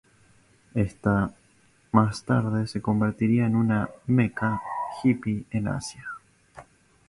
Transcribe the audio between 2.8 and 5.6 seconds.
convertiría en una "mecca" hippie